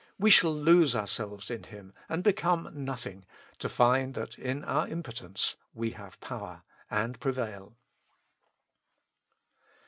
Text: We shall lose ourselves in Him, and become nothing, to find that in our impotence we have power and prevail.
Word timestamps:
We 0.17 0.31
shall 0.31 0.51
lose 0.55 0.95
ourselves 0.95 1.51
in 1.51 1.61
Him, 1.61 1.93
and 2.09 2.23
become 2.23 2.71
nothing, 2.73 3.23
to 3.59 3.69
find 3.69 4.15
that 4.15 4.35
in 4.35 4.63
our 4.63 4.87
impotence 4.87 5.57
we 5.75 5.91
have 5.91 6.19
power 6.21 6.63
and 6.89 7.19
prevail. 7.19 7.75